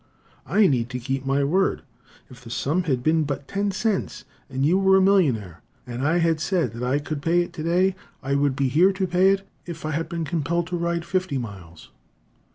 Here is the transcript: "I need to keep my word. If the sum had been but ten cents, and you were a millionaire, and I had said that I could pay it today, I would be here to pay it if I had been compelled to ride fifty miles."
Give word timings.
"I 0.47 0.65
need 0.65 0.89
to 0.89 0.99
keep 0.99 1.27
my 1.27 1.43
word. 1.43 1.83
If 2.27 2.43
the 2.43 2.49
sum 2.49 2.85
had 2.85 3.03
been 3.03 3.23
but 3.23 3.47
ten 3.47 3.69
cents, 3.69 4.25
and 4.49 4.65
you 4.65 4.79
were 4.79 4.97
a 4.97 5.01
millionaire, 5.01 5.61
and 5.85 6.01
I 6.07 6.17
had 6.17 6.39
said 6.39 6.73
that 6.73 6.81
I 6.81 6.97
could 6.97 7.21
pay 7.21 7.41
it 7.43 7.53
today, 7.53 7.95
I 8.23 8.33
would 8.33 8.55
be 8.55 8.67
here 8.67 8.93
to 8.93 9.05
pay 9.05 9.29
it 9.29 9.47
if 9.67 9.85
I 9.85 9.91
had 9.91 10.09
been 10.09 10.25
compelled 10.25 10.65
to 10.69 10.75
ride 10.75 11.05
fifty 11.05 11.37
miles." 11.37 11.89